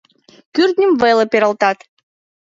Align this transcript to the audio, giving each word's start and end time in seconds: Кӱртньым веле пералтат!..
Кӱртньым 0.55 0.91
веле 1.01 1.25
пералтат!.. 1.31 1.77